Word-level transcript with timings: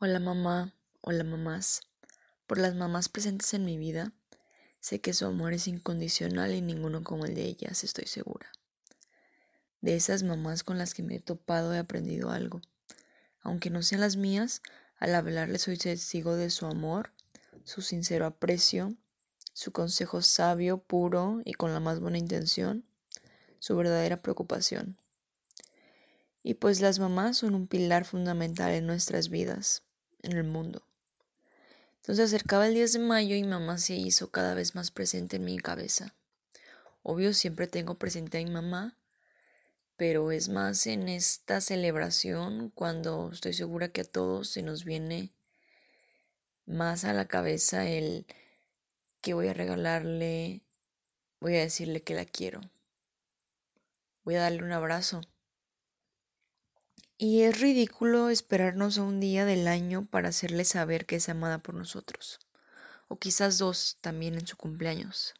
Hola 0.00 0.18
mamá, 0.18 0.74
hola 1.02 1.22
mamás. 1.22 1.82
Por 2.48 2.58
las 2.58 2.74
mamás 2.74 3.08
presentes 3.08 3.54
en 3.54 3.64
mi 3.64 3.78
vida, 3.78 4.10
sé 4.80 5.00
que 5.00 5.14
su 5.14 5.24
amor 5.24 5.52
es 5.52 5.68
incondicional 5.68 6.52
y 6.52 6.60
ninguno 6.60 7.04
como 7.04 7.26
el 7.26 7.36
de 7.36 7.44
ellas, 7.44 7.84
estoy 7.84 8.06
segura. 8.06 8.50
De 9.82 9.94
esas 9.94 10.24
mamás 10.24 10.64
con 10.64 10.78
las 10.78 10.94
que 10.94 11.04
me 11.04 11.14
he 11.14 11.20
topado 11.20 11.72
he 11.72 11.78
aprendido 11.78 12.30
algo. 12.30 12.60
Aunque 13.40 13.70
no 13.70 13.82
sean 13.82 14.00
las 14.00 14.16
mías, 14.16 14.62
al 14.98 15.14
hablarles 15.14 15.62
soy 15.62 15.78
testigo 15.78 16.34
de 16.34 16.50
su 16.50 16.66
amor, 16.66 17.12
su 17.64 17.80
sincero 17.80 18.26
aprecio, 18.26 18.96
su 19.52 19.70
consejo 19.70 20.22
sabio, 20.22 20.78
puro 20.78 21.40
y 21.44 21.52
con 21.52 21.72
la 21.72 21.78
más 21.78 22.00
buena 22.00 22.18
intención, 22.18 22.84
su 23.60 23.76
verdadera 23.76 24.16
preocupación. 24.16 24.98
Y 26.46 26.54
pues 26.54 26.80
las 26.80 26.98
mamás 27.00 27.38
son 27.38 27.54
un 27.54 27.66
pilar 27.66 28.04
fundamental 28.04 28.70
en 28.72 28.86
nuestras 28.86 29.30
vidas 29.30 29.82
en 30.22 30.36
el 30.36 30.44
mundo. 30.44 30.82
Entonces 31.96 32.26
acercaba 32.26 32.66
el 32.66 32.74
10 32.74 32.92
de 32.92 32.98
mayo 32.98 33.34
y 33.34 33.42
mamá 33.44 33.78
se 33.78 33.94
hizo 33.94 34.30
cada 34.30 34.52
vez 34.52 34.74
más 34.74 34.90
presente 34.90 35.36
en 35.36 35.44
mi 35.44 35.58
cabeza. 35.58 36.14
Obvio, 37.02 37.32
siempre 37.32 37.66
tengo 37.66 37.94
presente 37.94 38.38
a 38.38 38.44
mi 38.44 38.50
mamá, 38.50 38.94
pero 39.96 40.32
es 40.32 40.50
más 40.50 40.86
en 40.86 41.08
esta 41.08 41.62
celebración 41.62 42.70
cuando 42.74 43.30
estoy 43.32 43.54
segura 43.54 43.88
que 43.88 44.02
a 44.02 44.04
todos 44.04 44.50
se 44.50 44.60
nos 44.60 44.84
viene 44.84 45.30
más 46.66 47.06
a 47.06 47.14
la 47.14 47.24
cabeza 47.24 47.88
el 47.88 48.26
que 49.22 49.32
voy 49.32 49.48
a 49.48 49.54
regalarle, 49.54 50.60
voy 51.40 51.56
a 51.56 51.60
decirle 51.60 52.02
que 52.02 52.14
la 52.14 52.26
quiero, 52.26 52.60
voy 54.24 54.34
a 54.34 54.42
darle 54.42 54.62
un 54.62 54.72
abrazo 54.72 55.22
y 57.16 57.42
es 57.42 57.60
ridículo 57.60 58.28
esperarnos 58.28 58.98
a 58.98 59.02
un 59.02 59.20
día 59.20 59.44
del 59.44 59.68
año 59.68 60.06
para 60.10 60.30
hacerle 60.30 60.64
saber 60.64 61.06
que 61.06 61.16
es 61.16 61.28
amada 61.28 61.58
por 61.58 61.74
nosotros. 61.74 62.40
O 63.08 63.16
quizás 63.18 63.58
dos 63.58 63.98
también 64.00 64.34
en 64.34 64.46
su 64.46 64.56
cumpleaños. 64.56 65.34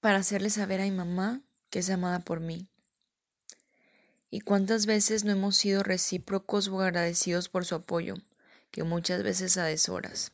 Para 0.00 0.18
hacerle 0.18 0.50
saber 0.50 0.80
a 0.80 0.84
mi 0.84 0.90
mamá 0.90 1.40
que 1.70 1.78
es 1.78 1.88
amada 1.88 2.20
por 2.20 2.40
mí. 2.40 2.66
Y 4.30 4.40
cuántas 4.40 4.86
veces 4.86 5.24
no 5.24 5.32
hemos 5.32 5.56
sido 5.56 5.82
recíprocos 5.82 6.68
o 6.68 6.80
agradecidos 6.80 7.48
por 7.48 7.64
su 7.64 7.74
apoyo, 7.74 8.16
que 8.70 8.84
muchas 8.84 9.22
veces 9.22 9.56
a 9.56 9.64
deshoras. 9.64 10.30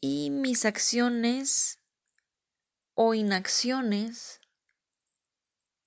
Y 0.00 0.30
mis 0.30 0.64
acciones 0.64 1.78
o 2.94 3.14
inacciones 3.14 4.40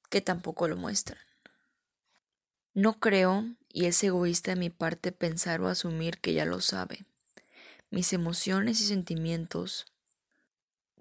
que 0.10 0.22
tampoco 0.22 0.68
lo 0.68 0.78
muestran. 0.78 1.20
No 2.74 3.00
creo, 3.00 3.46
y 3.72 3.86
es 3.86 4.04
egoísta 4.04 4.52
de 4.52 4.60
mi 4.60 4.70
parte 4.70 5.12
pensar 5.12 5.62
o 5.62 5.68
asumir 5.68 6.20
que 6.20 6.34
ya 6.34 6.46
lo 6.46 6.62
sabe. 6.62 7.06
Mis 7.90 8.14
emociones 8.14 8.82
y 8.82 8.86
sentimientos, 8.86 9.86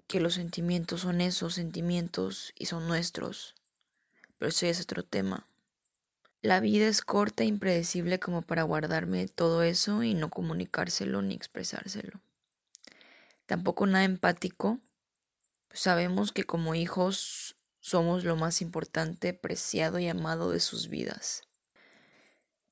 que 0.07 0.19
los 0.19 0.35
sentimientos 0.35 1.01
son 1.01 1.21
esos 1.21 1.53
sentimientos 1.53 2.53
y 2.57 2.67
son 2.67 2.87
nuestros, 2.87 3.55
pero 4.37 4.49
eso 4.49 4.65
es 4.65 4.81
otro 4.81 5.03
tema. 5.03 5.45
La 6.41 6.59
vida 6.59 6.87
es 6.87 7.01
corta 7.01 7.43
e 7.43 7.47
impredecible 7.47 8.19
como 8.19 8.41
para 8.41 8.63
guardarme 8.63 9.27
todo 9.27 9.63
eso 9.63 10.03
y 10.03 10.13
no 10.13 10.29
comunicárselo 10.29 11.21
ni 11.21 11.35
expresárselo. 11.35 12.21
Tampoco 13.47 13.85
nada 13.85 14.05
empático. 14.05 14.79
sabemos 15.73 16.31
que 16.31 16.43
como 16.43 16.73
hijos 16.73 17.56
somos 17.87 18.25
lo 18.25 18.35
más 18.35 18.61
importante, 18.61 19.33
preciado 19.33 19.97
y 19.97 20.09
amado 20.09 20.51
de 20.51 20.59
sus 20.59 20.89
vidas. 20.89 21.43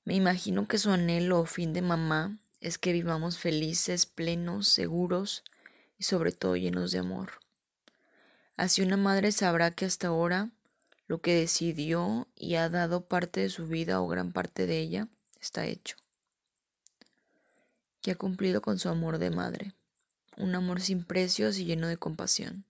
Me 0.03 0.13
imagino 0.13 0.67
que 0.67 0.77
su 0.77 0.91
anhelo 0.91 1.39
o 1.39 1.45
fin 1.45 1.71
de 1.71 1.81
mamá 1.81 2.37
es 2.59 2.77
que 2.77 2.91
vivamos 2.91 3.37
felices, 3.37 4.07
plenos, 4.07 4.67
seguros 4.67 5.45
y 5.97 6.03
sobre 6.03 6.33
todo 6.33 6.57
llenos 6.57 6.91
de 6.91 6.99
amor. 6.99 7.31
Así 8.57 8.81
una 8.81 8.97
madre 8.97 9.31
sabrá 9.31 9.71
que 9.71 9.85
hasta 9.85 10.07
ahora 10.07 10.49
lo 11.07 11.19
que 11.19 11.33
decidió 11.33 12.27
y 12.35 12.55
ha 12.55 12.67
dado 12.67 12.99
parte 12.99 13.39
de 13.39 13.49
su 13.49 13.67
vida 13.67 14.01
o 14.01 14.09
gran 14.09 14.33
parte 14.33 14.67
de 14.67 14.79
ella 14.79 15.07
está 15.39 15.65
hecho. 15.65 15.95
Que 18.01 18.11
ha 18.11 18.15
cumplido 18.15 18.61
con 18.61 18.79
su 18.79 18.89
amor 18.89 19.17
de 19.17 19.29
madre, 19.29 19.71
un 20.35 20.55
amor 20.55 20.81
sin 20.81 21.05
precios 21.05 21.57
y 21.57 21.63
lleno 21.63 21.87
de 21.87 21.95
compasión 21.95 22.65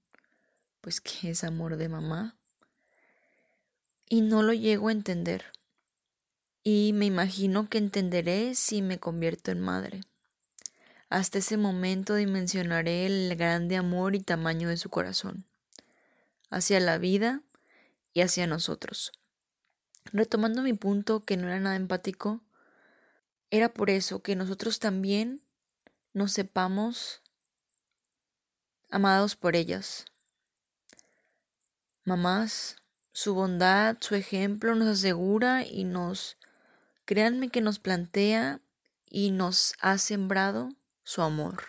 pues 0.86 1.02
que 1.02 1.32
es 1.32 1.44
amor 1.44 1.78
de 1.78 1.90
mamá. 1.90 2.36
Y 4.08 4.22
no 4.22 4.44
lo 4.44 4.54
llego 4.54 4.90
a 4.90 4.92
entender. 4.92 5.44
Y 6.64 6.92
me 6.94 7.08
imagino 7.08 7.68
que 7.68 7.80
entenderé 7.80 8.54
si 8.54 8.84
me 8.84 9.00
convierto 9.00 9.50
en 9.50 9.62
madre. 9.62 10.02
Hasta 11.10 11.40
ese 11.40 11.58
momento 11.58 12.14
dimensionaré 12.14 13.08
el 13.08 13.36
grande 13.36 13.78
amor 13.78 14.14
y 14.14 14.20
tamaño 14.20 14.70
de 14.70 14.78
su 14.78 14.92
corazón, 14.92 15.44
hacia 16.52 16.80
la 16.80 17.00
vida 17.00 17.42
y 18.14 18.22
hacia 18.22 18.46
nosotros. 18.46 19.12
Retomando 20.14 20.62
mi 20.62 20.74
punto 20.74 21.26
que 21.26 21.36
no 21.36 21.48
era 21.48 21.60
nada 21.60 21.78
empático, 21.78 22.42
era 23.50 23.70
por 23.70 23.90
eso 23.90 24.22
que 24.22 24.36
nosotros 24.36 24.78
también 24.78 25.42
nos 26.14 26.32
sepamos 26.32 27.22
amados 28.92 29.36
por 29.36 29.56
ellas, 29.56 30.06
Mamás, 32.08 32.76
su 33.14 33.34
bondad, 33.34 33.98
su 34.00 34.14
ejemplo 34.14 34.76
nos 34.76 35.00
asegura 35.00 35.66
y 35.66 35.86
nos, 35.86 36.38
créanme 37.06 37.50
que 37.50 37.62
nos 37.62 37.80
plantea 37.80 38.60
y 39.10 39.32
nos 39.32 39.74
ha 39.80 39.98
sembrado 39.98 40.72
su 41.04 41.24
amor. 41.24 41.64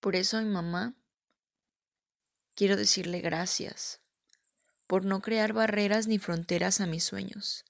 Por 0.00 0.16
eso 0.16 0.42
mi 0.42 0.48
mamá 0.48 0.94
quiero 2.56 2.76
decirle 2.76 3.20
gracias 3.20 4.00
por 4.88 5.04
no 5.04 5.20
crear 5.20 5.52
barreras 5.52 6.08
ni 6.08 6.18
fronteras 6.18 6.80
a 6.80 6.86
mis 6.86 7.04
sueños, 7.04 7.64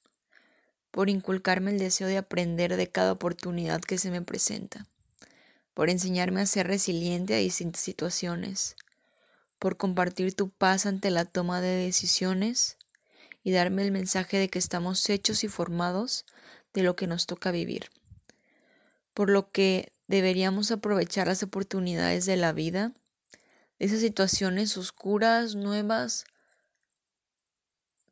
por 0.90 1.10
inculcarme 1.10 1.72
el 1.72 1.78
deseo 1.78 2.06
de 2.06 2.16
aprender 2.16 2.74
de 2.74 2.88
cada 2.88 3.12
oportunidad 3.12 3.82
que 3.82 3.98
se 3.98 4.10
me 4.10 4.22
presenta, 4.22 4.86
por 5.74 5.90
enseñarme 5.90 6.40
a 6.40 6.46
ser 6.46 6.68
resiliente 6.68 7.34
a 7.34 7.38
distintas 7.38 7.82
situaciones, 7.82 8.76
por 9.58 9.76
compartir 9.76 10.34
tu 10.34 10.48
paz 10.50 10.86
ante 10.86 11.10
la 11.10 11.24
toma 11.24 11.60
de 11.60 11.68
decisiones 11.68 12.76
y 13.42 13.52
darme 13.52 13.82
el 13.82 13.92
mensaje 13.92 14.38
de 14.38 14.48
que 14.48 14.58
estamos 14.58 15.08
hechos 15.08 15.44
y 15.44 15.48
formados 15.48 16.24
de 16.74 16.82
lo 16.82 16.96
que 16.96 17.06
nos 17.06 17.26
toca 17.26 17.50
vivir. 17.50 17.90
Por 19.14 19.30
lo 19.30 19.50
que 19.50 19.92
deberíamos 20.06 20.70
aprovechar 20.70 21.26
las 21.26 21.42
oportunidades 21.42 22.26
de 22.26 22.36
la 22.36 22.52
vida, 22.52 22.92
esas 23.78 24.00
situaciones 24.00 24.76
oscuras, 24.76 25.54
nuevas, 25.54 26.24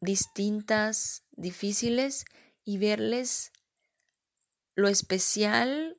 distintas, 0.00 1.22
difíciles, 1.36 2.24
y 2.66 2.78
verles 2.78 3.52
lo 4.74 4.88
especial 4.88 5.96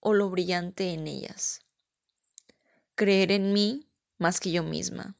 o 0.00 0.14
lo 0.14 0.30
brillante 0.30 0.92
en 0.94 1.06
ellas. 1.06 1.60
Creer 2.94 3.32
en 3.32 3.52
mí 3.52 3.85
más 4.18 4.40
que 4.40 4.50
yo 4.50 4.62
misma. 4.62 5.14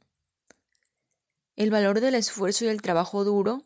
El 1.57 1.71
valor 1.71 2.01
del 2.01 2.15
esfuerzo 2.15 2.65
y 2.65 2.69
del 2.69 2.83
trabajo 2.83 3.25
duro 3.25 3.65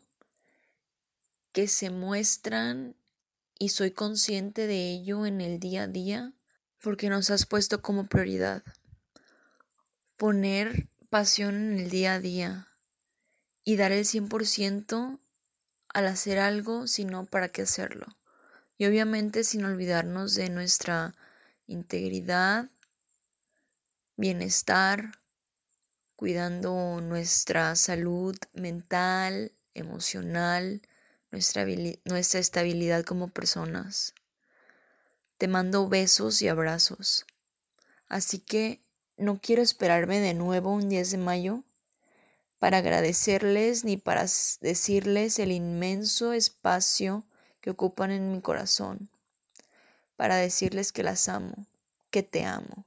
que 1.52 1.66
se 1.66 1.90
muestran 1.90 2.94
y 3.58 3.70
soy 3.70 3.90
consciente 3.90 4.66
de 4.66 4.90
ello 4.92 5.26
en 5.26 5.40
el 5.40 5.58
día 5.58 5.82
a 5.82 5.86
día 5.88 6.32
porque 6.80 7.10
nos 7.10 7.30
has 7.30 7.46
puesto 7.46 7.82
como 7.82 8.06
prioridad. 8.06 8.62
Poner 10.16 10.86
pasión 11.10 11.54
en 11.56 11.78
el 11.78 11.90
día 11.90 12.14
a 12.14 12.20
día 12.20 12.68
y 13.64 13.76
dar 13.76 13.92
el 13.92 14.04
100% 14.04 15.18
al 15.88 16.06
hacer 16.06 16.38
algo, 16.38 16.86
sino 16.86 17.26
para 17.26 17.48
qué 17.48 17.62
hacerlo. 17.62 18.06
Y 18.78 18.86
obviamente 18.86 19.44
sin 19.44 19.64
olvidarnos 19.64 20.34
de 20.34 20.48
nuestra 20.48 21.14
integridad, 21.66 22.66
bienestar, 24.16 25.19
cuidando 26.20 27.00
nuestra 27.00 27.74
salud 27.76 28.36
mental, 28.52 29.52
emocional, 29.72 30.82
nuestra, 31.30 31.64
estabilidad 32.38 33.06
como 33.06 33.28
personas. 33.28 34.12
Te 35.38 35.48
mando 35.48 35.88
besos 35.88 36.42
y 36.42 36.48
abrazos. 36.48 37.24
Así 38.10 38.38
que 38.38 38.80
no 39.16 39.38
quiero 39.38 39.62
esperarme 39.62 40.20
de 40.20 40.34
nuevo 40.34 40.74
un 40.74 40.90
10 40.90 41.12
de 41.12 41.16
mayo 41.16 41.62
para 42.58 42.76
agradecerles 42.76 43.86
ni 43.86 43.96
para 43.96 44.26
decirles 44.60 45.38
el 45.38 45.52
inmenso 45.52 46.34
espacio 46.34 47.24
que 47.62 47.70
ocupan 47.70 48.10
en 48.10 48.30
mi 48.30 48.42
corazón, 48.42 49.08
para 50.18 50.36
decirles 50.36 50.92
que 50.92 51.02
las 51.02 51.30
amo, 51.30 51.64
que 52.10 52.22
te 52.22 52.44
amo 52.44 52.84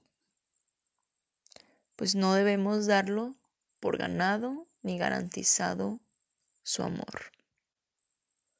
pues 1.96 2.16
no 2.16 2.34
debemos 2.34 2.86
darlo 2.86 3.36
por 3.80 3.98
ganado 3.98 4.68
ni 4.82 4.98
garantizado 4.98 6.00
su 6.64 6.84
amor. 6.84 7.32